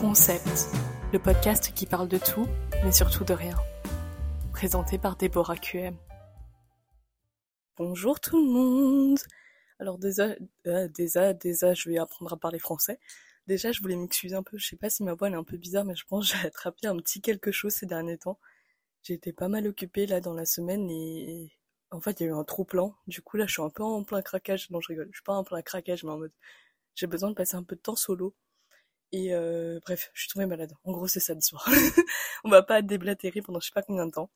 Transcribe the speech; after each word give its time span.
Concept, 0.00 0.70
le 1.12 1.18
podcast 1.18 1.74
qui 1.74 1.84
parle 1.84 2.08
de 2.08 2.16
tout, 2.16 2.46
mais 2.82 2.90
surtout 2.90 3.22
de 3.22 3.34
rien. 3.34 3.54
Présenté 4.50 4.96
par 4.96 5.14
Déborah 5.14 5.58
QM. 5.58 5.94
Bonjour 7.76 8.18
tout 8.18 8.42
le 8.42 8.50
monde 8.50 9.18
Alors 9.78 9.98
déjà, 9.98 10.34
euh, 10.66 10.88
déjà, 10.88 11.34
déjà, 11.34 11.74
je 11.74 11.90
vais 11.90 11.98
apprendre 11.98 12.32
à 12.32 12.38
parler 12.38 12.58
français. 12.58 12.98
Déjà, 13.46 13.72
je 13.72 13.82
voulais 13.82 13.96
m'excuser 13.96 14.34
un 14.34 14.42
peu, 14.42 14.56
je 14.56 14.68
sais 14.68 14.76
pas 14.76 14.88
si 14.88 15.02
ma 15.02 15.12
voix 15.12 15.28
est 15.28 15.34
un 15.34 15.44
peu 15.44 15.58
bizarre, 15.58 15.84
mais 15.84 15.94
je 15.94 16.06
pense 16.06 16.32
que 16.32 16.38
j'ai 16.38 16.46
attrapé 16.46 16.86
un 16.86 16.96
petit 16.96 17.20
quelque 17.20 17.52
chose 17.52 17.74
ces 17.74 17.84
derniers 17.84 18.16
temps. 18.16 18.38
J'ai 19.02 19.12
été 19.12 19.34
pas 19.34 19.48
mal 19.48 19.66
occupée 19.66 20.06
là 20.06 20.22
dans 20.22 20.34
la 20.34 20.46
semaine 20.46 20.88
et 20.88 21.52
en 21.90 22.00
fait 22.00 22.20
il 22.20 22.22
y 22.22 22.26
a 22.26 22.30
eu 22.30 22.34
un 22.34 22.44
trop 22.44 22.64
plan. 22.64 22.94
Du 23.06 23.20
coup 23.20 23.36
là 23.36 23.44
je 23.46 23.52
suis 23.52 23.62
un 23.62 23.68
peu 23.68 23.82
en 23.82 24.02
plein 24.02 24.22
craquage. 24.22 24.70
Non 24.70 24.80
je 24.80 24.88
rigole, 24.88 25.08
je 25.10 25.18
suis 25.18 25.24
pas 25.24 25.34
en 25.34 25.44
plein 25.44 25.60
craquage 25.60 26.04
mais 26.04 26.10
en 26.10 26.18
mode 26.18 26.32
j'ai 26.94 27.06
besoin 27.06 27.28
de 27.28 27.34
passer 27.34 27.56
un 27.56 27.64
peu 27.64 27.76
de 27.76 27.82
temps 27.82 27.96
solo. 27.96 28.34
Et 29.12 29.34
euh, 29.34 29.80
bref, 29.82 30.10
je 30.14 30.22
suis 30.22 30.30
tombée 30.30 30.46
malade. 30.46 30.72
En 30.84 30.92
gros, 30.92 31.08
c'est 31.08 31.20
ça 31.20 31.34
l'histoire. 31.34 31.66
On 32.44 32.50
va 32.50 32.62
pas 32.62 32.82
déblatérer 32.82 33.42
pendant 33.42 33.60
je 33.60 33.66
sais 33.66 33.72
pas 33.74 33.82
combien 33.82 34.06
de 34.06 34.12
temps. 34.12 34.30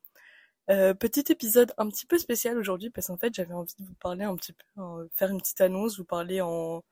Euh, 0.71 0.95
petit 0.95 1.25
épisode 1.31 1.75
un 1.77 1.89
petit 1.91 2.07
peu 2.07 2.19
spécial 2.19 2.57
aujourd'hui 2.57 2.89
parce 2.89 3.09
qu'en 3.09 3.19
fait 3.19 3.35
j'avais 3.35 3.53
envie 3.53 3.75
de 3.79 3.85
vous 3.85 3.95
parler 3.97 4.25
un 4.25 4.35
petit 4.35 4.55
peu, 4.55 4.65
hein, 4.79 5.07
faire 5.13 5.31
une 5.31 5.39
petite 5.39 5.61
annonce, 5.61 5.99
vous 5.99 6.07
parler 6.07 6.41
en 6.41 6.83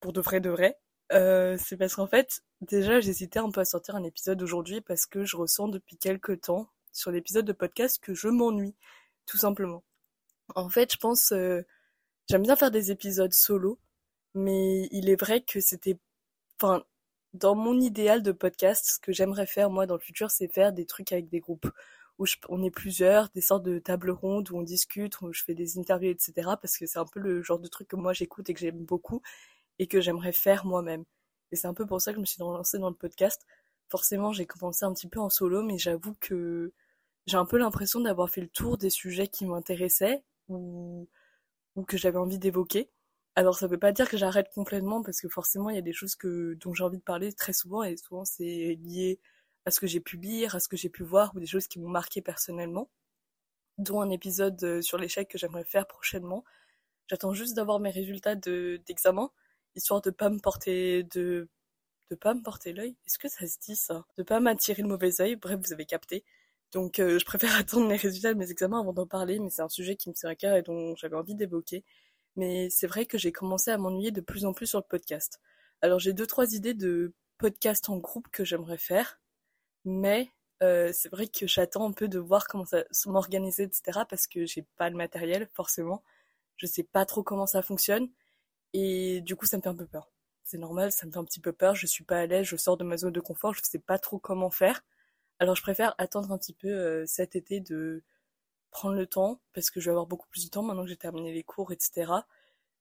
pour 0.00 0.12
de 0.12 0.20
vrai 0.20 0.40
de 0.40 0.50
vrai. 0.50 0.78
Euh, 1.12 1.56
c'est 1.58 1.76
parce 1.76 1.94
qu'en 1.96 2.08
fait 2.08 2.42
déjà 2.60 3.00
j'hésitais 3.00 3.38
un 3.38 3.50
peu 3.50 3.60
à 3.60 3.64
sortir 3.64 3.96
un 3.96 4.04
épisode 4.04 4.42
aujourd'hui 4.42 4.80
parce 4.80 5.06
que 5.06 5.24
je 5.24 5.36
ressens 5.36 5.68
depuis 5.68 5.96
quelques 5.96 6.40
temps 6.42 6.68
sur 6.92 7.12
l'épisode 7.12 7.46
de 7.46 7.52
podcast 7.52 8.00
que 8.02 8.14
je 8.14 8.28
m'ennuie 8.28 8.74
tout 9.26 9.38
simplement. 9.38 9.84
En 10.56 10.68
fait, 10.70 10.92
je 10.92 10.98
pense 10.98 11.32
euh, 11.32 11.62
j'aime 12.30 12.42
bien 12.42 12.56
faire 12.56 12.70
des 12.70 12.90
épisodes 12.90 13.32
solo, 13.32 13.78
mais 14.34 14.88
il 14.92 15.10
est 15.10 15.20
vrai 15.20 15.42
que 15.42 15.60
c'était 15.60 15.98
enfin 16.60 16.84
dans 17.34 17.54
mon 17.54 17.78
idéal 17.80 18.22
de 18.22 18.32
podcast, 18.32 18.84
ce 18.86 18.98
que 19.00 19.12
j'aimerais 19.12 19.46
faire 19.46 19.70
moi 19.70 19.86
dans 19.86 19.94
le 19.94 20.00
futur, 20.00 20.30
c'est 20.30 20.48
faire 20.48 20.72
des 20.72 20.86
trucs 20.86 21.12
avec 21.12 21.28
des 21.28 21.40
groupes 21.40 21.70
où 22.18 22.24
on 22.48 22.62
est 22.64 22.70
plusieurs, 22.70 23.28
des 23.30 23.40
sortes 23.40 23.62
de 23.62 23.78
tables 23.78 24.10
rondes 24.10 24.50
où 24.50 24.58
on 24.58 24.62
discute, 24.62 25.20
où 25.20 25.32
je 25.32 25.44
fais 25.44 25.54
des 25.54 25.78
interviews, 25.78 26.10
etc. 26.10 26.32
Parce 26.60 26.76
que 26.76 26.86
c'est 26.86 26.98
un 26.98 27.06
peu 27.06 27.20
le 27.20 27.42
genre 27.42 27.60
de 27.60 27.68
truc 27.68 27.88
que 27.88 27.96
moi 27.96 28.12
j'écoute 28.12 28.50
et 28.50 28.54
que 28.54 28.60
j'aime 28.60 28.84
beaucoup 28.84 29.22
et 29.78 29.86
que 29.86 30.00
j'aimerais 30.00 30.32
faire 30.32 30.66
moi-même. 30.66 31.04
Et 31.52 31.56
c'est 31.56 31.68
un 31.68 31.74
peu 31.74 31.86
pour 31.86 32.00
ça 32.00 32.12
que 32.12 32.16
je 32.16 32.20
me 32.20 32.26
suis 32.26 32.40
lancée 32.40 32.78
dans 32.78 32.90
le 32.90 32.96
podcast. 32.96 33.46
Forcément, 33.88 34.32
j'ai 34.32 34.46
commencé 34.46 34.84
un 34.84 34.92
petit 34.92 35.08
peu 35.08 35.20
en 35.20 35.30
solo, 35.30 35.62
mais 35.62 35.78
j'avoue 35.78 36.14
que 36.20 36.72
j'ai 37.26 37.36
un 37.36 37.46
peu 37.46 37.58
l'impression 37.58 38.00
d'avoir 38.00 38.30
fait 38.30 38.40
le 38.42 38.48
tour 38.48 38.78
des 38.78 38.90
sujets 38.90 39.28
qui 39.28 39.46
m'intéressaient 39.46 40.24
ou, 40.48 41.08
ou 41.76 41.84
que 41.84 41.96
j'avais 41.96 42.18
envie 42.18 42.38
d'évoquer. 42.38 42.90
Alors 43.38 43.56
ça 43.56 43.68
veut 43.68 43.78
pas 43.78 43.92
dire 43.92 44.08
que 44.10 44.16
j'arrête 44.16 44.48
complètement 44.52 45.00
parce 45.00 45.20
que 45.20 45.28
forcément 45.28 45.70
il 45.70 45.76
y 45.76 45.78
a 45.78 45.82
des 45.82 45.92
choses 45.92 46.16
que 46.16 46.54
dont 46.54 46.74
j'ai 46.74 46.82
envie 46.82 46.98
de 46.98 47.02
parler 47.04 47.32
très 47.32 47.52
souvent 47.52 47.84
et 47.84 47.96
souvent 47.96 48.24
c'est 48.24 48.76
lié 48.82 49.20
à 49.64 49.70
ce 49.70 49.78
que 49.78 49.86
j'ai 49.86 50.00
pu 50.00 50.16
lire, 50.16 50.56
à 50.56 50.60
ce 50.60 50.66
que 50.68 50.76
j'ai 50.76 50.88
pu 50.88 51.04
voir 51.04 51.32
ou 51.36 51.38
des 51.38 51.46
choses 51.46 51.68
qui 51.68 51.78
m'ont 51.78 51.88
marqué 51.88 52.20
personnellement, 52.20 52.90
dont 53.78 54.00
un 54.00 54.10
épisode 54.10 54.62
euh, 54.64 54.82
sur 54.82 54.98
l'échec 54.98 55.28
que 55.28 55.38
j'aimerais 55.38 55.64
faire 55.64 55.86
prochainement. 55.86 56.44
J'attends 57.08 57.32
juste 57.32 57.54
d'avoir 57.54 57.78
mes 57.80 57.90
résultats 57.90 58.34
de 58.34 58.80
d'examen 58.86 59.30
histoire 59.76 60.00
de 60.02 60.10
pas 60.10 60.30
me 60.30 60.40
porter 60.40 61.04
de 61.04 61.48
de 62.10 62.16
pas 62.16 62.34
me 62.34 62.42
porter 62.42 62.72
l'œil. 62.72 62.96
Est-ce 63.06 63.18
que 63.18 63.28
ça 63.28 63.46
se 63.46 63.58
dit 63.60 63.76
ça? 63.76 64.04
De 64.18 64.24
pas 64.24 64.40
m'attirer 64.40 64.82
le 64.82 64.88
mauvais 64.88 65.20
œil. 65.20 65.36
Bref, 65.36 65.60
vous 65.64 65.72
avez 65.72 65.86
capté. 65.86 66.24
Donc 66.72 66.98
euh, 66.98 67.18
je 67.20 67.24
préfère 67.24 67.56
attendre 67.58 67.88
les 67.88 67.96
résultats 67.96 68.34
de 68.34 68.38
mes 68.38 68.50
examens 68.50 68.80
avant 68.80 68.92
d'en 68.92 69.06
parler, 69.06 69.38
mais 69.38 69.50
c'est 69.50 69.62
un 69.62 69.68
sujet 69.68 69.96
qui 69.96 70.08
me 70.10 70.14
tient 70.14 70.30
à 70.30 70.34
cœur 70.34 70.56
et 70.56 70.62
dont 70.62 70.96
j'avais 70.96 71.16
envie 71.16 71.36
d'évoquer. 71.36 71.84
Mais 72.38 72.70
c'est 72.70 72.86
vrai 72.86 73.04
que 73.04 73.18
j'ai 73.18 73.32
commencé 73.32 73.70
à 73.72 73.78
m'ennuyer 73.78 74.12
de 74.12 74.20
plus 74.20 74.46
en 74.46 74.54
plus 74.54 74.66
sur 74.68 74.78
le 74.78 74.84
podcast. 74.88 75.40
Alors 75.82 75.98
j'ai 75.98 76.12
deux 76.12 76.26
trois 76.26 76.54
idées 76.54 76.74
de 76.74 77.12
podcasts 77.38 77.88
en 77.90 77.98
groupe 77.98 78.28
que 78.30 78.44
j'aimerais 78.44 78.78
faire, 78.78 79.20
mais 79.84 80.30
euh, 80.62 80.92
c'est 80.92 81.08
vrai 81.08 81.28
que 81.28 81.46
j'attends 81.48 81.88
un 81.88 81.92
peu 81.92 82.08
de 82.08 82.18
voir 82.20 82.46
comment 82.48 82.64
ça 82.64 82.84
m'organiser, 83.06 83.64
etc. 83.64 84.00
Parce 84.08 84.26
que 84.28 84.46
j'ai 84.46 84.62
pas 84.76 84.88
le 84.90 84.96
matériel 84.96 85.48
forcément, 85.52 86.04
je 86.56 86.66
sais 86.66 86.84
pas 86.84 87.06
trop 87.06 87.22
comment 87.24 87.46
ça 87.46 87.62
fonctionne 87.62 88.08
et 88.74 89.20
du 89.22 89.36
coup 89.36 89.46
ça 89.46 89.56
me 89.58 89.62
fait 89.62 89.68
un 89.70 89.76
peu 89.76 89.86
peur. 89.86 90.10
C'est 90.44 90.58
normal, 90.58 90.92
ça 90.92 91.06
me 91.06 91.12
fait 91.12 91.18
un 91.18 91.24
petit 91.24 91.40
peu 91.40 91.52
peur. 91.52 91.74
Je 91.74 91.86
suis 91.86 92.04
pas 92.04 92.18
à 92.20 92.26
l'aise, 92.26 92.46
je 92.46 92.56
sors 92.56 92.76
de 92.76 92.84
ma 92.84 92.96
zone 92.98 93.12
de 93.12 93.20
confort, 93.20 93.54
je 93.54 93.60
sais 93.64 93.78
pas 93.80 93.98
trop 93.98 94.18
comment 94.18 94.50
faire. 94.50 94.82
Alors 95.40 95.56
je 95.56 95.62
préfère 95.62 95.94
attendre 95.98 96.32
un 96.32 96.38
petit 96.38 96.54
peu 96.54 96.68
euh, 96.68 97.04
cet 97.06 97.36
été 97.36 97.60
de 97.60 98.02
prendre 98.70 98.96
le 98.96 99.06
temps, 99.06 99.40
parce 99.54 99.70
que 99.70 99.80
je 99.80 99.86
vais 99.86 99.90
avoir 99.92 100.06
beaucoup 100.06 100.28
plus 100.28 100.44
de 100.44 100.50
temps 100.50 100.62
maintenant 100.62 100.82
que 100.84 100.88
j'ai 100.88 100.96
terminé 100.96 101.32
les 101.32 101.42
cours, 101.42 101.72
etc. 101.72 102.12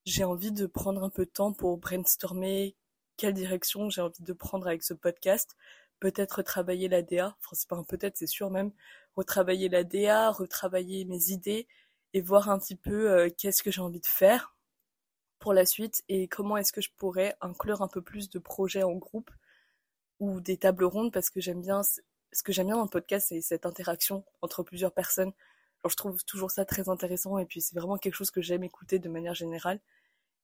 J'ai 0.08 0.24
envie 0.24 0.54
de 0.54 0.68
prendre 0.68 1.04
un 1.04 1.10
peu 1.10 1.26
de 1.26 1.30
temps 1.30 1.52
pour 1.52 1.78
brainstormer 1.78 2.78
quelle 3.18 3.34
direction 3.34 3.90
j'ai 3.90 4.00
envie 4.00 4.24
de 4.24 4.32
prendre 4.32 4.66
avec 4.66 4.82
ce 4.82 4.94
podcast. 4.94 5.58
Peut-être 6.00 6.38
retravailler 6.38 6.88
la 6.88 7.02
DA, 7.02 7.36
enfin 7.42 7.56
c'est 7.56 7.68
pas 7.68 7.76
un 7.76 7.84
peut-être, 7.84 8.16
c'est 8.16 8.26
sûr 8.26 8.50
même, 8.50 8.72
retravailler 9.18 9.68
la 9.68 9.84
DA, 9.84 10.32
retravailler 10.32 11.04
mes 11.04 11.32
idées 11.32 11.68
et 12.14 12.22
voir 12.22 12.50
un 12.50 12.58
petit 12.58 12.78
peu 12.78 13.12
euh, 13.12 13.30
qu'est-ce 13.38 13.62
que 13.62 13.70
j'ai 13.70 13.82
envie 13.82 14.00
de 14.00 14.06
faire 14.06 14.56
pour 15.40 15.52
la 15.54 15.66
suite 15.66 16.02
et 16.08 16.30
comment 16.30 16.56
est-ce 16.56 16.72
que 16.72 16.80
je 16.80 16.92
pourrais 16.96 17.36
inclure 17.42 17.82
un 17.82 17.90
peu 17.90 18.02
plus 18.02 18.30
de 18.30 18.40
projets 18.40 18.84
en 18.84 18.94
groupe 18.94 19.32
ou 20.22 20.40
des 20.40 20.56
tables 20.56 20.86
rondes 20.86 21.12
parce 21.12 21.30
que 21.30 21.42
j'aime 21.42 21.62
bien 21.62 21.82
ce 21.84 22.44
que 22.44 22.54
j'aime 22.54 22.68
bien 22.68 22.78
dans 22.78 22.84
le 22.84 22.90
podcast 22.90 23.28
c'est 23.28 23.42
cette 23.42 23.66
interaction 23.66 24.24
entre 24.42 24.64
plusieurs 24.64 24.94
personnes 24.94 25.34
je 25.90 25.96
trouve 25.96 26.24
toujours 26.26 26.52
ça 26.52 26.66
très 26.66 26.90
intéressant 26.90 27.38
et 27.38 27.46
puis 27.46 27.62
c'est 27.62 27.76
vraiment 27.76 27.98
quelque 27.98 28.16
chose 28.16 28.32
que 28.32 28.42
j'aime 28.42 28.64
écouter 28.64 29.00
de 29.00 29.10
manière 29.10 29.34
générale. 29.34 29.80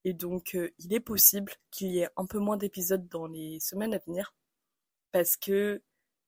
Et 0.04 0.12
donc 0.14 0.54
euh, 0.54 0.70
il 0.78 0.92
est 0.94 1.00
possible 1.00 1.52
qu'il 1.70 1.88
y 1.92 2.00
ait 2.00 2.08
un 2.16 2.26
peu 2.26 2.38
moins 2.38 2.56
d'épisodes 2.56 3.08
dans 3.08 3.26
les 3.26 3.60
semaines 3.60 3.94
à 3.94 3.98
venir 3.98 4.34
parce 5.12 5.36
que 5.36 5.82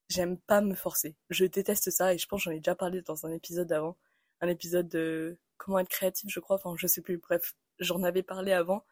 j'aime 0.09 0.38
pas 0.38 0.60
me 0.60 0.75
forcer. 0.75 1.16
Je 1.31 1.44
déteste 1.44 1.91
ça 1.91 2.15
et 2.15 2.19
je 2.19 2.27
pense 2.27 2.43
j'en 2.43 2.53
ai 2.53 2.59
déjà 2.60 2.75
parlé 2.75 3.03
dans 3.03 3.27
un 3.27 3.32
épisode 3.32 3.72
avant, 3.72 3.97
un 4.41 4.49
épisode 4.49 4.88
de 4.88 5.38
comment 5.59 5.78
être 5.81 5.88
créatif, 5.88 6.31
je 6.33 6.41
crois, 6.41 6.56
enfin 6.56 6.75
je 6.77 6.87
sais 6.87 7.03
plus, 7.03 7.19
bref, 7.19 7.54
j'en 7.81 8.03
avais 8.03 8.22
parlé 8.22 8.53
avant, 8.53 8.84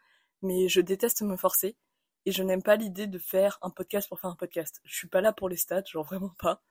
mais 0.42 0.68
je 0.68 0.80
déteste 0.80 1.22
me 1.22 1.36
forcer 1.36 1.76
et 2.26 2.32
je 2.32 2.42
n'aime 2.42 2.62
pas 2.62 2.76
l'idée 2.76 3.06
de 3.06 3.18
faire 3.18 3.58
un 3.62 3.70
podcast 3.70 4.08
pour 4.08 4.20
faire 4.20 4.30
un 4.30 4.36
podcast. 4.36 4.80
Je 4.84 4.94
suis 4.94 5.08
pas 5.08 5.20
là 5.20 5.32
pour 5.32 5.48
les 5.48 5.56
stats, 5.56 5.84
genre 5.86 6.04
vraiment 6.04 6.34
pas 6.38 6.62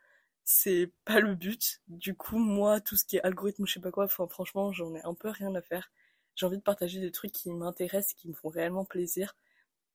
c'est 0.43 0.91
pas 1.05 1.19
le 1.19 1.35
but. 1.35 1.81
Du 1.87 2.15
coup, 2.15 2.37
moi, 2.37 2.81
tout 2.81 2.95
ce 2.95 3.05
qui 3.05 3.17
est 3.17 3.21
algorithme 3.23 3.65
je 3.65 3.73
sais 3.73 3.79
pas 3.79 3.91
quoi, 3.91 4.05
enfin, 4.05 4.27
franchement, 4.27 4.71
j'en 4.71 4.93
ai 4.95 5.01
un 5.03 5.13
peu 5.13 5.29
rien 5.29 5.53
à 5.55 5.61
faire. 5.61 5.91
J'ai 6.35 6.45
envie 6.45 6.57
de 6.57 6.63
partager 6.63 6.99
des 6.99 7.11
trucs 7.11 7.31
qui 7.31 7.51
m'intéressent, 7.51 8.13
qui 8.15 8.27
me 8.27 8.33
font 8.33 8.49
réellement 8.49 8.85
plaisir. 8.85 9.35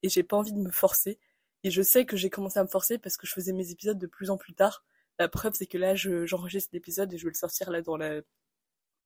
Et 0.02 0.08
j'ai 0.08 0.22
pas 0.22 0.36
envie 0.36 0.52
de 0.52 0.58
me 0.58 0.70
forcer. 0.70 1.18
Et 1.64 1.70
je 1.70 1.82
sais 1.82 2.06
que 2.06 2.16
j'ai 2.16 2.30
commencé 2.30 2.58
à 2.58 2.62
me 2.62 2.68
forcer 2.68 2.98
parce 2.98 3.16
que 3.16 3.26
je 3.26 3.32
faisais 3.32 3.52
mes 3.52 3.70
épisodes 3.72 3.98
de 3.98 4.06
plus 4.06 4.30
en 4.30 4.36
plus 4.38 4.54
tard. 4.54 4.84
La 5.18 5.28
preuve, 5.28 5.54
c'est 5.54 5.66
que 5.66 5.78
là, 5.78 5.94
j'enregistre 5.96 6.70
l'épisode 6.72 7.12
et 7.12 7.18
je 7.18 7.24
vais 7.24 7.30
le 7.30 7.34
sortir 7.34 7.70
là 7.70 7.82
dans 7.82 7.96
la, 7.96 8.20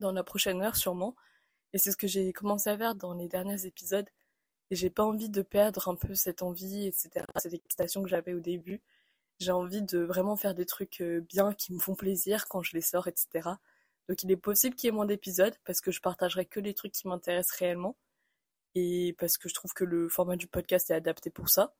dans 0.00 0.12
la 0.12 0.24
prochaine 0.24 0.62
heure, 0.62 0.76
sûrement. 0.76 1.16
Et 1.72 1.78
c'est 1.78 1.92
ce 1.92 1.96
que 1.96 2.06
j'ai 2.06 2.32
commencé 2.32 2.70
à 2.70 2.76
faire 2.78 2.94
dans 2.94 3.14
les 3.14 3.28
derniers 3.28 3.66
épisodes. 3.66 4.08
Et 4.70 4.76
j'ai 4.76 4.90
pas 4.90 5.04
envie 5.04 5.30
de 5.30 5.42
perdre 5.42 5.88
un 5.88 5.96
peu 5.96 6.14
cette 6.14 6.42
envie, 6.42 6.86
etc., 6.86 7.24
cette 7.38 7.54
excitation 7.54 8.02
que 8.02 8.08
j'avais 8.08 8.34
au 8.34 8.40
début 8.40 8.82
j'ai 9.42 9.52
envie 9.52 9.82
de 9.82 9.98
vraiment 9.98 10.36
faire 10.36 10.54
des 10.54 10.66
trucs 10.66 11.00
euh, 11.00 11.20
bien 11.20 11.52
qui 11.54 11.72
me 11.72 11.78
font 11.78 11.94
plaisir 11.94 12.48
quand 12.48 12.62
je 12.62 12.72
les 12.74 12.80
sors, 12.80 13.08
etc. 13.08 13.50
Donc 14.08 14.22
il 14.22 14.30
est 14.30 14.36
possible 14.36 14.74
qu'il 14.76 14.88
y 14.88 14.90
ait 14.90 14.94
moins 14.94 15.06
d'épisodes 15.06 15.54
parce 15.64 15.80
que 15.80 15.90
je 15.90 16.00
partagerai 16.00 16.46
que 16.46 16.60
les 16.60 16.74
trucs 16.74 16.92
qui 16.92 17.08
m'intéressent 17.08 17.56
réellement 17.58 17.96
et 18.74 19.14
parce 19.18 19.38
que 19.38 19.48
je 19.48 19.54
trouve 19.54 19.72
que 19.74 19.84
le 19.84 20.08
format 20.08 20.36
du 20.36 20.46
podcast 20.46 20.90
est 20.90 20.94
adapté 20.94 21.30
pour 21.30 21.48
ça. 21.48 21.74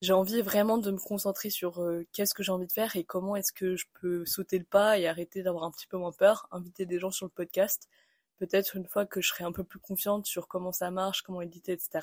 J'ai 0.00 0.12
envie 0.12 0.42
vraiment 0.42 0.78
de 0.78 0.90
me 0.90 0.98
concentrer 0.98 1.50
sur 1.50 1.80
euh, 1.80 2.06
qu'est-ce 2.12 2.34
que 2.34 2.42
j'ai 2.42 2.52
envie 2.52 2.66
de 2.66 2.72
faire 2.72 2.96
et 2.96 3.04
comment 3.04 3.36
est-ce 3.36 3.52
que 3.52 3.76
je 3.76 3.86
peux 4.00 4.26
sauter 4.26 4.58
le 4.58 4.64
pas 4.64 4.98
et 4.98 5.06
arrêter 5.06 5.42
d'avoir 5.42 5.64
un 5.64 5.70
petit 5.70 5.86
peu 5.86 5.96
moins 5.96 6.12
peur, 6.12 6.46
inviter 6.50 6.86
des 6.86 6.98
gens 6.98 7.10
sur 7.10 7.26
le 7.26 7.30
podcast, 7.30 7.88
peut-être 8.36 8.76
une 8.76 8.86
fois 8.86 9.06
que 9.06 9.20
je 9.22 9.28
serai 9.28 9.44
un 9.44 9.52
peu 9.52 9.64
plus 9.64 9.78
confiante 9.78 10.26
sur 10.26 10.48
comment 10.48 10.72
ça 10.72 10.90
marche, 10.90 11.22
comment 11.22 11.40
éditer, 11.40 11.72
etc. 11.72 12.00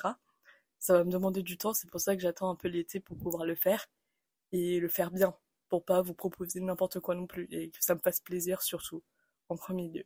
Ça 0.78 0.94
va 0.94 1.04
me 1.04 1.10
demander 1.10 1.42
du 1.42 1.58
temps, 1.58 1.74
c'est 1.74 1.88
pour 1.88 2.00
ça 2.00 2.16
que 2.16 2.22
j'attends 2.22 2.50
un 2.50 2.56
peu 2.56 2.68
l'été 2.68 2.98
pour 3.00 3.16
pouvoir 3.16 3.44
le 3.44 3.54
faire 3.54 3.86
et 4.52 4.80
le 4.80 4.88
faire 4.88 5.10
bien 5.10 5.34
pour 5.68 5.84
pas 5.84 6.02
vous 6.02 6.14
proposer 6.14 6.60
n'importe 6.60 7.00
quoi 7.00 7.14
non 7.14 7.26
plus 7.26 7.48
et 7.50 7.70
que 7.70 7.82
ça 7.82 7.94
me 7.94 8.00
fasse 8.00 8.20
plaisir 8.20 8.62
surtout 8.62 9.02
en 9.48 9.56
premier 9.56 9.88
lieu. 9.88 10.04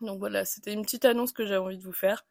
Donc 0.00 0.18
voilà, 0.18 0.44
c'était 0.44 0.72
une 0.72 0.82
petite 0.82 1.04
annonce 1.04 1.32
que 1.32 1.46
j'avais 1.46 1.64
envie 1.64 1.78
de 1.78 1.84
vous 1.84 1.92
faire 1.92 2.26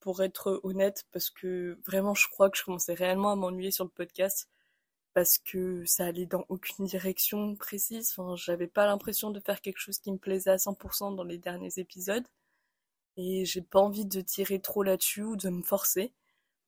pour 0.00 0.22
être 0.22 0.60
honnête 0.64 1.04
parce 1.12 1.30
que 1.30 1.78
vraiment 1.86 2.14
je 2.14 2.28
crois 2.28 2.50
que 2.50 2.58
je 2.58 2.64
commençais 2.64 2.94
réellement 2.94 3.32
à 3.32 3.36
m'ennuyer 3.36 3.70
sur 3.70 3.84
le 3.84 3.90
podcast 3.90 4.48
parce 5.14 5.38
que 5.38 5.84
ça 5.84 6.06
allait 6.06 6.26
dans 6.26 6.44
aucune 6.48 6.86
direction 6.86 7.54
précise. 7.56 8.14
Enfin, 8.16 8.34
j'avais 8.36 8.66
pas 8.66 8.86
l'impression 8.86 9.30
de 9.30 9.40
faire 9.40 9.60
quelque 9.60 9.78
chose 9.78 9.98
qui 9.98 10.10
me 10.12 10.18
plaisait 10.18 10.50
à 10.50 10.56
100% 10.58 11.14
dans 11.14 11.24
les 11.24 11.38
derniers 11.38 11.78
épisodes 11.78 12.26
et 13.16 13.44
j'ai 13.44 13.62
pas 13.62 13.80
envie 13.80 14.06
de 14.06 14.20
tirer 14.20 14.60
trop 14.60 14.82
là-dessus 14.82 15.22
ou 15.22 15.36
de 15.36 15.50
me 15.50 15.62
forcer. 15.62 16.12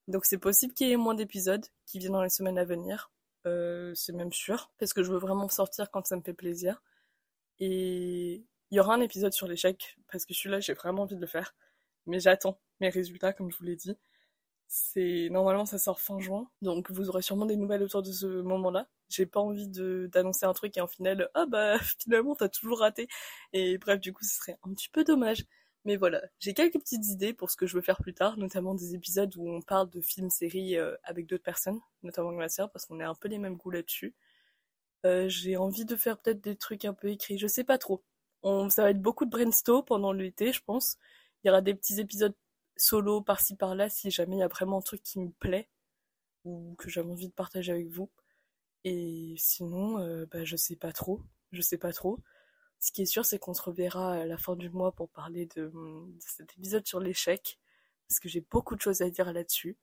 Donc 0.08 0.24
c'est 0.26 0.38
possible 0.38 0.74
qu'il 0.74 0.88
y 0.88 0.92
ait 0.92 0.96
moins 0.96 1.14
d'épisodes 1.14 1.66
qui 1.86 1.98
viennent 1.98 2.12
dans 2.12 2.22
les 2.22 2.30
semaines 2.30 2.58
à 2.58 2.64
venir. 2.64 3.10
Euh, 3.46 3.92
c'est 3.94 4.12
même 4.12 4.32
sûr, 4.32 4.72
parce 4.78 4.92
que 4.94 5.02
je 5.02 5.12
veux 5.12 5.18
vraiment 5.18 5.48
sortir 5.48 5.90
quand 5.90 6.06
ça 6.06 6.16
me 6.16 6.22
fait 6.22 6.34
plaisir. 6.34 6.82
Et 7.60 8.44
il 8.70 8.76
y 8.76 8.80
aura 8.80 8.94
un 8.94 9.00
épisode 9.00 9.32
sur 9.32 9.48
l'échec, 9.48 9.98
parce 10.12 10.26
que 10.26 10.34
celui-là, 10.34 10.60
j'ai 10.60 10.74
vraiment 10.74 11.02
envie 11.02 11.16
de 11.16 11.20
le 11.20 11.26
faire. 11.26 11.54
Mais 12.06 12.20
j'attends 12.20 12.60
mes 12.80 12.88
résultats, 12.90 13.32
comme 13.32 13.50
je 13.50 13.58
vous 13.58 13.64
l'ai 13.64 13.76
dit. 13.76 13.96
C'est 14.68 15.28
normalement 15.30 15.66
ça 15.66 15.78
sort 15.78 16.00
fin 16.00 16.18
juin, 16.20 16.50
donc 16.62 16.90
vous 16.90 17.08
aurez 17.10 17.22
sûrement 17.22 17.46
des 17.46 17.56
nouvelles 17.56 17.82
autour 17.82 18.02
de 18.02 18.12
ce 18.12 18.26
moment-là. 18.42 18.88
J'ai 19.08 19.26
pas 19.26 19.40
envie 19.40 19.68
d'annoncer 19.68 20.46
un 20.46 20.52
truc 20.54 20.76
et 20.76 20.80
en 20.80 20.88
final, 20.88 21.30
ah 21.34 21.46
bah 21.46 21.78
finalement 22.00 22.34
t'as 22.34 22.48
toujours 22.48 22.80
raté. 22.80 23.08
Et 23.52 23.78
bref, 23.78 24.00
du 24.00 24.12
coup, 24.12 24.24
ce 24.24 24.36
serait 24.36 24.58
un 24.64 24.74
petit 24.74 24.88
peu 24.90 25.04
dommage. 25.04 25.44
Mais 25.84 25.96
voilà, 25.96 26.22
j'ai 26.40 26.54
quelques 26.54 26.78
petites 26.80 27.06
idées 27.08 27.34
pour 27.34 27.50
ce 27.50 27.56
que 27.56 27.66
je 27.66 27.74
veux 27.76 27.82
faire 27.82 28.00
plus 28.00 28.14
tard, 28.14 28.38
notamment 28.38 28.74
des 28.74 28.94
épisodes 28.94 29.34
où 29.36 29.48
on 29.50 29.60
parle 29.60 29.90
de 29.90 30.00
films, 30.00 30.30
séries 30.30 30.76
euh, 30.78 30.96
avec 31.04 31.26
d'autres 31.26 31.42
personnes, 31.44 31.80
notamment 32.02 32.28
avec 32.28 32.38
ma 32.38 32.48
sœur, 32.48 32.70
parce 32.72 32.86
qu'on 32.86 33.00
a 33.00 33.06
un 33.08 33.14
peu 33.14 33.28
les 33.28 33.38
mêmes 33.38 33.56
goûts 33.56 33.70
là-dessus. 33.70 34.14
Euh, 35.06 35.28
j'ai 35.28 35.56
envie 35.56 35.84
de 35.84 35.96
faire 35.96 36.18
peut-être 36.18 36.40
des 36.40 36.56
trucs 36.56 36.84
un 36.86 36.94
peu 36.94 37.08
écrits, 37.10 37.38
je 37.38 37.46
sais 37.46 37.64
pas 37.64 37.78
trop. 37.78 38.02
On, 38.42 38.70
ça 38.70 38.82
va 38.82 38.90
être 38.90 39.02
beaucoup 39.02 39.24
de 39.26 39.30
brainstorm 39.30 39.84
pendant 39.84 40.12
l'été, 40.12 40.52
je 40.52 40.62
pense. 40.64 40.96
Il 41.44 41.48
y 41.48 41.50
aura 41.50 41.60
des 41.62 41.74
petits 41.74 42.00
épisodes 42.00 42.34
solo 42.76 43.20
par-ci 43.22 43.56
par-là 43.56 43.88
si 43.90 44.10
jamais 44.10 44.36
il 44.36 44.40
y 44.40 44.42
a 44.42 44.48
vraiment 44.48 44.78
un 44.78 44.82
truc 44.82 45.02
qui 45.02 45.20
me 45.20 45.30
plaît 45.30 45.68
ou 46.44 46.74
que 46.78 46.90
j'avais 46.90 47.10
envie 47.10 47.28
de 47.28 47.34
partager 47.34 47.72
avec 47.72 47.88
vous. 47.88 48.10
Et 48.84 49.34
sinon, 49.38 49.98
euh, 50.00 50.26
bah, 50.30 50.44
je 50.44 50.56
sais 50.56 50.76
pas 50.76 50.92
trop. 50.92 51.20
Je 51.52 51.62
sais 51.62 51.78
pas 51.78 51.92
trop. 51.92 52.20
Ce 52.80 52.92
qui 52.92 53.02
est 53.02 53.06
sûr, 53.06 53.24
c'est 53.24 53.38
qu'on 53.38 53.54
se 53.54 53.62
reverra 53.62 54.12
à 54.12 54.26
la 54.26 54.36
fin 54.36 54.56
du 54.56 54.70
mois 54.70 54.92
pour 54.92 55.08
parler 55.08 55.46
de, 55.56 55.72
cet 56.20 56.52
épisode 56.58 56.86
sur 56.86 57.00
l'échec, 57.00 57.58
parce 58.08 58.20
que 58.20 58.28
j'ai 58.28 58.42
beaucoup 58.42 58.76
de 58.76 58.80
choses 58.80 59.02
à 59.02 59.10
dire 59.10 59.32
là-dessus. 59.32 59.76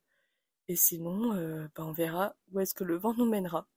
Et 0.68 0.76
sinon, 0.76 1.36
euh, 1.36 1.68
bah, 1.76 1.84
on 1.86 1.92
verra 1.92 2.36
où 2.52 2.60
est-ce 2.60 2.74
que 2.74 2.84
le 2.84 2.98
vent 2.98 3.14
nous 3.16 3.26
mènera 3.30 3.68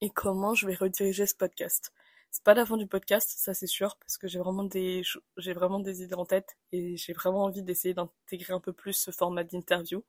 et 0.00 0.10
comment 0.10 0.54
je 0.54 0.66
vais 0.66 0.74
rediriger 0.74 1.26
ce 1.26 1.34
podcast. 1.34 1.92
C'est 2.30 2.44
pas 2.44 2.54
la 2.54 2.66
fin 2.66 2.76
du 2.76 2.86
podcast, 2.86 3.32
ça 3.36 3.54
c'est 3.54 3.66
sûr, 3.66 3.96
parce 3.96 4.18
que 4.18 4.28
j'ai 4.28 4.38
vraiment 4.38 4.64
des 4.64 5.02
j'ai 5.38 5.54
vraiment 5.54 5.80
des 5.80 6.02
idées 6.02 6.14
en 6.14 6.26
tête 6.26 6.56
et 6.72 6.96
j'ai 6.96 7.12
vraiment 7.12 7.44
envie 7.44 7.62
d'essayer 7.62 7.94
d'intégrer 7.94 8.52
un 8.52 8.60
peu 8.60 8.72
plus 8.72 8.92
ce 8.92 9.10
format 9.10 9.44
d'interview. 9.44 10.04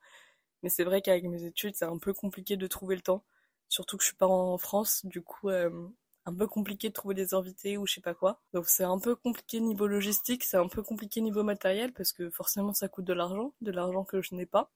Mais 0.63 0.69
c'est 0.69 0.83
vrai 0.83 1.01
qu'avec 1.01 1.23
mes 1.25 1.43
études, 1.45 1.75
c'est 1.75 1.85
un 1.85 1.97
peu 1.99 2.13
compliqué 2.13 2.57
de 2.57 2.67
trouver 2.67 2.95
le 2.95 3.01
temps, 3.01 3.23
surtout 3.69 3.97
que 3.97 4.03
je 4.03 4.09
suis 4.09 4.17
pas 4.17 4.27
en 4.27 4.57
France, 4.57 5.05
du 5.05 5.21
coup 5.21 5.49
euh, 5.49 5.87
un 6.27 6.33
peu 6.35 6.47
compliqué 6.47 6.89
de 6.89 6.93
trouver 6.93 7.15
des 7.15 7.33
invités 7.33 7.77
ou 7.77 7.87
je 7.87 7.95
sais 7.95 8.01
pas 8.01 8.13
quoi. 8.13 8.41
Donc 8.53 8.67
c'est 8.67 8.83
un 8.83 8.99
peu 8.99 9.15
compliqué 9.15 9.59
niveau 9.61 9.87
logistique, 9.87 10.43
c'est 10.43 10.57
un 10.57 10.67
peu 10.67 10.83
compliqué 10.83 11.21
niveau 11.21 11.43
matériel 11.43 11.93
parce 11.93 12.11
que 12.13 12.29
forcément 12.29 12.73
ça 12.73 12.89
coûte 12.89 13.05
de 13.05 13.13
l'argent, 13.13 13.53
de 13.61 13.71
l'argent 13.71 14.03
que 14.03 14.21
je 14.21 14.35
n'ai 14.35 14.45
pas. 14.45 14.71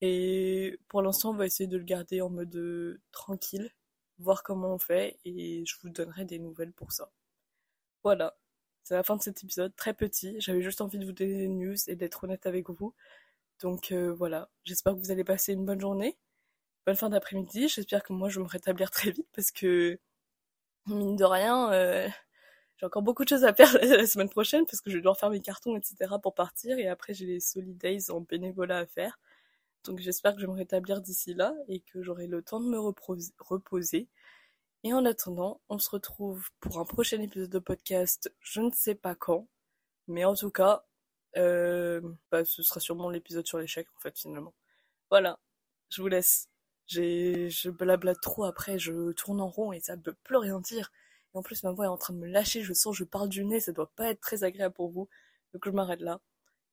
Et 0.00 0.78
pour 0.88 1.02
l'instant, 1.02 1.30
on 1.30 1.34
va 1.34 1.46
essayer 1.46 1.66
de 1.68 1.76
le 1.78 1.84
garder 1.84 2.20
en 2.22 2.30
mode 2.30 2.54
euh, 2.56 3.00
tranquille, 3.12 3.70
voir 4.18 4.42
comment 4.42 4.74
on 4.74 4.78
fait 4.78 5.18
et 5.24 5.64
je 5.66 5.76
vous 5.82 5.90
donnerai 5.90 6.24
des 6.24 6.38
nouvelles 6.38 6.72
pour 6.72 6.92
ça. 6.92 7.10
Voilà, 8.02 8.36
c'est 8.84 8.94
la 8.94 9.02
fin 9.02 9.16
de 9.16 9.22
cet 9.22 9.44
épisode, 9.44 9.74
très 9.76 9.94
petit. 9.94 10.36
J'avais 10.40 10.62
juste 10.62 10.80
envie 10.80 10.98
de 10.98 11.06
vous 11.06 11.12
donner 11.12 11.36
des 11.38 11.48
news 11.48 11.76
et 11.88 11.96
d'être 11.96 12.24
honnête 12.24 12.46
avec 12.46 12.70
vous. 12.70 12.94
Donc 13.60 13.92
euh, 13.92 14.12
voilà, 14.14 14.50
j'espère 14.64 14.94
que 14.94 14.98
vous 15.00 15.10
allez 15.10 15.24
passer 15.24 15.52
une 15.54 15.64
bonne 15.66 15.80
journée, 15.80 16.16
bonne 16.86 16.96
fin 16.96 17.10
d'après-midi. 17.10 17.68
J'espère 17.68 18.02
que 18.02 18.12
moi 18.14 18.28
je 18.30 18.40
vais 18.40 18.44
me 18.44 18.50
rétablir 18.50 18.90
très 18.92 19.10
vite 19.10 19.28
parce 19.34 19.50
que 19.52 19.98
mine 20.86 21.16
de 21.16 21.24
rien, 21.24 21.72
euh, 21.72 22.08
j'ai 22.76 22.86
encore 22.86 23.02
beaucoup 23.02 23.24
de 23.24 23.28
choses 23.28 23.44
à 23.44 23.54
faire 23.54 23.72
la 23.82 24.06
semaine 24.06 24.28
prochaine 24.28 24.66
parce 24.66 24.80
que 24.80 24.90
je 24.90 24.98
dois 24.98 25.14
faire 25.14 25.30
mes 25.30 25.40
cartons, 25.40 25.76
etc. 25.76 26.14
pour 26.22 26.34
partir 26.34 26.78
et 26.78 26.88
après 26.88 27.14
j'ai 27.14 27.26
les 27.26 27.40
Solidays 27.40 28.10
en 28.10 28.20
bénévolat 28.20 28.78
à 28.78 28.86
faire. 28.86 29.18
Donc 29.84 30.00
j'espère 30.00 30.34
que 30.34 30.40
je 30.40 30.46
vais 30.46 30.52
me 30.52 30.56
rétablir 30.58 31.00
d'ici 31.00 31.34
là 31.34 31.54
et 31.68 31.80
que 31.80 32.02
j'aurai 32.02 32.26
le 32.26 32.42
temps 32.42 32.60
de 32.60 32.66
me 32.68 32.78
reposer. 32.78 34.08
Et 34.84 34.92
en 34.92 35.04
attendant, 35.06 35.60
on 35.68 35.78
se 35.78 35.90
retrouve 35.90 36.48
pour 36.60 36.78
un 36.78 36.84
prochain 36.84 37.20
épisode 37.20 37.50
de 37.50 37.58
podcast, 37.58 38.32
je 38.40 38.60
ne 38.60 38.70
sais 38.70 38.94
pas 38.94 39.14
quand, 39.14 39.48
mais 40.08 40.24
en 40.24 40.34
tout 40.34 40.50
cas, 40.50 40.84
euh, 41.36 42.00
bah, 42.30 42.44
ce 42.44 42.62
sera 42.62 42.80
sûrement 42.80 43.10
l'épisode 43.10 43.46
sur 43.46 43.58
l'échec 43.58 43.88
en 43.96 44.00
fait 44.00 44.18
finalement. 44.18 44.54
Voilà, 45.10 45.38
je 45.90 46.02
vous 46.02 46.08
laisse. 46.08 46.53
Je 46.86 47.70
blablate 47.70 48.20
trop 48.20 48.44
après, 48.44 48.78
je 48.78 49.12
tourne 49.12 49.40
en 49.40 49.48
rond 49.48 49.72
et 49.72 49.80
ça 49.80 49.96
ne 49.96 50.02
peut 50.02 50.14
plus 50.22 50.36
rien 50.36 50.60
dire. 50.60 50.92
Et 51.34 51.38
en 51.38 51.42
plus, 51.42 51.62
ma 51.62 51.72
voix 51.72 51.86
est 51.86 51.88
en 51.88 51.96
train 51.96 52.14
de 52.14 52.18
me 52.18 52.26
lâcher, 52.26 52.62
je 52.62 52.72
sens, 52.72 52.94
je 52.94 53.04
parle 53.04 53.28
du 53.28 53.44
nez, 53.44 53.60
ça 53.60 53.72
doit 53.72 53.90
pas 53.96 54.10
être 54.10 54.20
très 54.20 54.44
agréable 54.44 54.74
pour 54.74 54.90
vous. 54.90 55.08
Donc 55.52 55.64
je 55.64 55.70
m'arrête 55.70 56.00
là. 56.00 56.20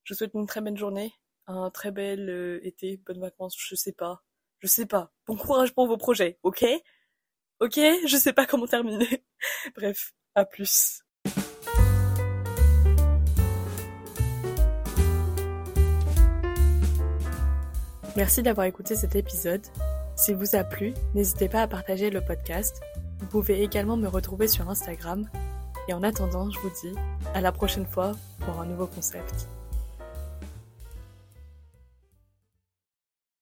Je 0.03 0.13
vous 0.13 0.17
souhaite 0.17 0.33
une 0.33 0.47
très 0.47 0.61
belle 0.61 0.77
journée, 0.77 1.13
un 1.47 1.69
très 1.69 1.91
bel 1.91 2.29
euh, 2.29 2.59
été, 2.65 2.97
bonnes 2.97 3.19
vacances, 3.19 3.55
je 3.57 3.75
sais 3.75 3.91
pas. 3.91 4.23
Je 4.59 4.67
sais 4.67 4.85
pas. 4.85 5.11
Bon 5.25 5.35
courage 5.35 5.73
pour 5.73 5.87
vos 5.87 5.97
projets, 5.97 6.37
ok? 6.43 6.65
Ok? 7.59 7.79
Je 8.05 8.17
sais 8.17 8.33
pas 8.33 8.45
comment 8.45 8.67
terminer. 8.67 9.23
Bref, 9.75 10.13
à 10.35 10.45
plus. 10.45 11.03
Merci 18.15 18.43
d'avoir 18.43 18.67
écouté 18.67 18.95
cet 18.95 19.15
épisode. 19.15 19.65
S'il 20.21 20.35
vous 20.35 20.55
a 20.55 20.63
plu, 20.63 20.93
n'hésitez 21.15 21.49
pas 21.49 21.63
à 21.63 21.67
partager 21.67 22.11
le 22.11 22.21
podcast. 22.21 22.79
Vous 23.17 23.25
pouvez 23.25 23.63
également 23.63 23.97
me 23.97 24.07
retrouver 24.07 24.47
sur 24.47 24.69
Instagram. 24.69 25.27
Et 25.87 25.93
en 25.93 26.03
attendant, 26.03 26.47
je 26.51 26.59
vous 26.59 26.69
dis 26.83 26.95
à 27.33 27.41
la 27.41 27.51
prochaine 27.51 27.87
fois 27.87 28.11
pour 28.41 28.61
un 28.61 28.67
nouveau 28.67 28.85
concept. 28.85 29.47